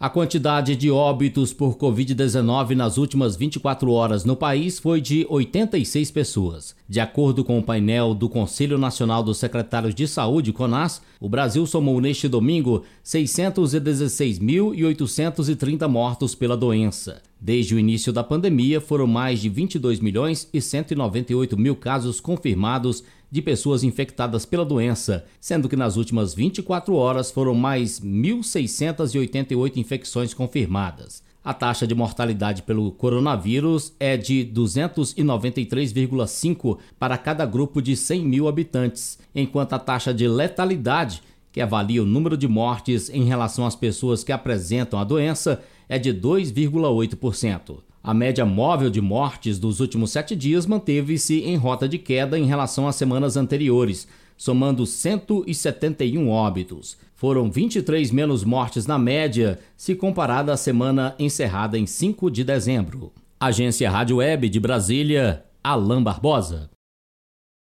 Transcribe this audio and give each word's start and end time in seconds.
A 0.00 0.08
quantidade 0.08 0.76
de 0.76 0.92
óbitos 0.92 1.52
por 1.52 1.76
Covid-19 1.76 2.76
nas 2.76 2.98
últimas 2.98 3.34
24 3.34 3.90
horas 3.90 4.24
no 4.24 4.36
país 4.36 4.78
foi 4.78 5.00
de 5.00 5.26
86 5.28 6.12
pessoas. 6.12 6.76
De 6.88 7.00
acordo 7.00 7.42
com 7.42 7.58
o 7.58 7.62
painel 7.64 8.14
do 8.14 8.28
Conselho 8.28 8.78
Nacional 8.78 9.24
dos 9.24 9.38
Secretários 9.38 9.96
de 9.96 10.06
Saúde, 10.06 10.52
CONAS, 10.52 11.02
o 11.20 11.28
Brasil 11.28 11.66
somou 11.66 12.00
neste 12.00 12.28
domingo 12.28 12.84
616.830 13.04 15.88
mortos 15.88 16.32
pela 16.32 16.56
doença. 16.56 17.20
Desde 17.40 17.72
o 17.74 17.78
início 17.78 18.12
da 18.12 18.22
pandemia, 18.24 18.80
foram 18.80 19.06
mais 19.06 19.40
de 19.40 19.48
22 19.48 20.00
milhões 20.00 20.48
e 20.52 20.60
198 20.60 21.56
mil 21.56 21.76
casos 21.76 22.20
confirmados 22.20 23.04
de 23.30 23.40
pessoas 23.40 23.84
infectadas 23.84 24.44
pela 24.44 24.64
doença, 24.64 25.24
sendo 25.40 25.68
que 25.68 25.76
nas 25.76 25.96
últimas 25.96 26.34
24 26.34 26.92
horas 26.94 27.30
foram 27.30 27.54
mais 27.54 28.00
1.688 28.00 29.76
infecções 29.76 30.34
confirmadas. 30.34 31.22
A 31.44 31.54
taxa 31.54 31.86
de 31.86 31.94
mortalidade 31.94 32.62
pelo 32.62 32.90
coronavírus 32.90 33.92
é 34.00 34.16
de 34.16 34.44
293,5 34.52 36.78
para 36.98 37.16
cada 37.16 37.46
grupo 37.46 37.80
de 37.80 37.94
100 37.96 38.24
mil 38.24 38.48
habitantes, 38.48 39.16
enquanto 39.32 39.74
a 39.74 39.78
taxa 39.78 40.12
de 40.12 40.26
letalidade, 40.26 41.22
que 41.58 41.62
avalia 41.62 42.00
o 42.00 42.06
número 42.06 42.36
de 42.36 42.46
mortes 42.46 43.10
em 43.10 43.24
relação 43.24 43.66
às 43.66 43.74
pessoas 43.74 44.22
que 44.22 44.30
apresentam 44.30 44.96
a 44.96 45.02
doença, 45.02 45.60
é 45.88 45.98
de 45.98 46.14
2,8%. 46.14 47.78
A 48.00 48.14
média 48.14 48.46
móvel 48.46 48.88
de 48.88 49.00
mortes 49.00 49.58
dos 49.58 49.80
últimos 49.80 50.12
sete 50.12 50.36
dias 50.36 50.66
manteve-se 50.66 51.40
em 51.40 51.56
rota 51.56 51.88
de 51.88 51.98
queda 51.98 52.38
em 52.38 52.44
relação 52.44 52.86
às 52.86 52.94
semanas 52.94 53.36
anteriores, 53.36 54.06
somando 54.36 54.86
171 54.86 56.28
óbitos. 56.28 56.96
Foram 57.16 57.50
23 57.50 58.12
menos 58.12 58.44
mortes 58.44 58.86
na 58.86 58.96
média, 58.96 59.58
se 59.76 59.96
comparada 59.96 60.52
à 60.52 60.56
semana 60.56 61.16
encerrada 61.18 61.76
em 61.76 61.86
5 61.86 62.30
de 62.30 62.44
dezembro. 62.44 63.12
Agência 63.40 63.90
Rádio 63.90 64.18
Web 64.18 64.48
de 64.48 64.60
Brasília, 64.60 65.42
Alain 65.64 66.04
Barbosa. 66.04 66.70